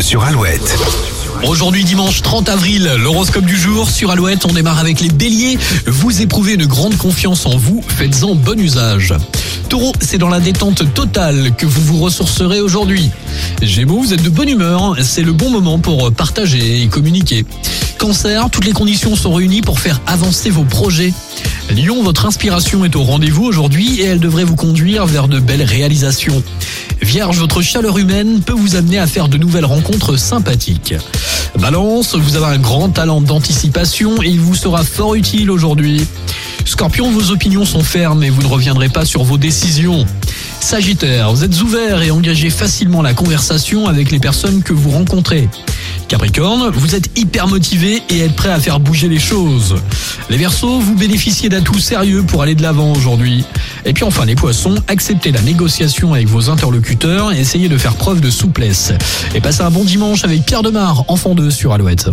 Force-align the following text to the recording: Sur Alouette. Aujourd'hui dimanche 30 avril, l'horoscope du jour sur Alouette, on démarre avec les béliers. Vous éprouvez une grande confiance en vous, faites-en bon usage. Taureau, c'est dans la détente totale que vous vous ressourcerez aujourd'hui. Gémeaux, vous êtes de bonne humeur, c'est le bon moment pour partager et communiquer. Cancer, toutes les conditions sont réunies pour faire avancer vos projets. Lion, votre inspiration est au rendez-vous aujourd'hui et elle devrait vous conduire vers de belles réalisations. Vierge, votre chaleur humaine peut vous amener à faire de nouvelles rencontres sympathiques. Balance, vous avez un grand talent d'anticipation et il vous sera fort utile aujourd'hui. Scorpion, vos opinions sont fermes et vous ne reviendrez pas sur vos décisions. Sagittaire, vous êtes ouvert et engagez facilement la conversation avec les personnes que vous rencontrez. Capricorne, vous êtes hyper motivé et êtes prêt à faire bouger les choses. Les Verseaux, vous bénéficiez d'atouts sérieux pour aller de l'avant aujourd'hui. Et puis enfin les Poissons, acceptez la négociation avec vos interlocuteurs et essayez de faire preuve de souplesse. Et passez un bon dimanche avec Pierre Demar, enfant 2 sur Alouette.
Sur 0.00 0.24
Alouette. 0.24 0.78
Aujourd'hui 1.44 1.84
dimanche 1.84 2.22
30 2.22 2.48
avril, 2.48 2.90
l'horoscope 2.98 3.44
du 3.44 3.56
jour 3.56 3.90
sur 3.90 4.10
Alouette, 4.10 4.46
on 4.46 4.52
démarre 4.52 4.78
avec 4.78 5.00
les 5.00 5.10
béliers. 5.10 5.58
Vous 5.86 6.22
éprouvez 6.22 6.54
une 6.54 6.64
grande 6.64 6.96
confiance 6.96 7.44
en 7.44 7.58
vous, 7.58 7.82
faites-en 7.86 8.34
bon 8.34 8.58
usage. 8.58 9.14
Taureau, 9.68 9.92
c'est 10.00 10.16
dans 10.16 10.30
la 10.30 10.40
détente 10.40 10.94
totale 10.94 11.54
que 11.56 11.66
vous 11.66 11.82
vous 11.82 12.00
ressourcerez 12.00 12.60
aujourd'hui. 12.60 13.10
Gémeaux, 13.60 14.00
vous 14.00 14.14
êtes 14.14 14.22
de 14.22 14.30
bonne 14.30 14.48
humeur, 14.48 14.96
c'est 15.02 15.22
le 15.22 15.32
bon 15.32 15.50
moment 15.50 15.78
pour 15.78 16.10
partager 16.12 16.82
et 16.82 16.88
communiquer. 16.88 17.44
Cancer, 17.98 18.48
toutes 18.50 18.64
les 18.64 18.72
conditions 18.72 19.16
sont 19.16 19.34
réunies 19.34 19.62
pour 19.62 19.80
faire 19.80 20.00
avancer 20.06 20.50
vos 20.50 20.64
projets. 20.64 21.12
Lion, 21.70 22.02
votre 22.02 22.26
inspiration 22.26 22.84
est 22.84 22.96
au 22.96 23.02
rendez-vous 23.02 23.44
aujourd'hui 23.44 24.00
et 24.00 24.04
elle 24.04 24.20
devrait 24.20 24.44
vous 24.44 24.56
conduire 24.56 25.06
vers 25.06 25.28
de 25.28 25.38
belles 25.38 25.62
réalisations. 25.62 26.42
Vierge, 27.00 27.38
votre 27.38 27.62
chaleur 27.62 27.98
humaine 27.98 28.40
peut 28.42 28.52
vous 28.52 28.76
amener 28.76 28.98
à 28.98 29.06
faire 29.06 29.28
de 29.28 29.38
nouvelles 29.38 29.64
rencontres 29.64 30.16
sympathiques. 30.16 30.94
Balance, 31.58 32.14
vous 32.14 32.36
avez 32.36 32.54
un 32.54 32.58
grand 32.58 32.90
talent 32.90 33.20
d'anticipation 33.20 34.22
et 34.22 34.28
il 34.28 34.40
vous 34.40 34.54
sera 34.54 34.84
fort 34.84 35.14
utile 35.14 35.50
aujourd'hui. 35.50 36.06
Scorpion, 36.64 37.10
vos 37.10 37.30
opinions 37.30 37.64
sont 37.64 37.82
fermes 37.82 38.22
et 38.22 38.30
vous 38.30 38.42
ne 38.42 38.48
reviendrez 38.48 38.88
pas 38.88 39.04
sur 39.04 39.24
vos 39.24 39.38
décisions. 39.38 40.06
Sagittaire, 40.60 41.32
vous 41.32 41.44
êtes 41.44 41.60
ouvert 41.62 42.02
et 42.02 42.10
engagez 42.10 42.50
facilement 42.50 43.02
la 43.02 43.14
conversation 43.14 43.86
avec 43.88 44.10
les 44.10 44.20
personnes 44.20 44.62
que 44.62 44.72
vous 44.72 44.90
rencontrez. 44.90 45.48
Capricorne, 46.12 46.68
vous 46.74 46.94
êtes 46.94 47.18
hyper 47.18 47.48
motivé 47.48 48.02
et 48.10 48.18
êtes 48.18 48.36
prêt 48.36 48.50
à 48.50 48.60
faire 48.60 48.78
bouger 48.80 49.08
les 49.08 49.18
choses. 49.18 49.76
Les 50.28 50.36
Verseaux, 50.36 50.78
vous 50.78 50.94
bénéficiez 50.94 51.48
d'atouts 51.48 51.78
sérieux 51.78 52.22
pour 52.22 52.42
aller 52.42 52.54
de 52.54 52.60
l'avant 52.60 52.92
aujourd'hui. 52.92 53.46
Et 53.86 53.94
puis 53.94 54.04
enfin 54.04 54.26
les 54.26 54.34
Poissons, 54.34 54.74
acceptez 54.88 55.32
la 55.32 55.40
négociation 55.40 56.12
avec 56.12 56.28
vos 56.28 56.50
interlocuteurs 56.50 57.32
et 57.32 57.40
essayez 57.40 57.70
de 57.70 57.78
faire 57.78 57.94
preuve 57.94 58.20
de 58.20 58.28
souplesse. 58.28 58.92
Et 59.34 59.40
passez 59.40 59.62
un 59.62 59.70
bon 59.70 59.84
dimanche 59.84 60.22
avec 60.24 60.44
Pierre 60.44 60.62
Demar, 60.62 61.06
enfant 61.08 61.34
2 61.34 61.50
sur 61.50 61.72
Alouette. 61.72 62.10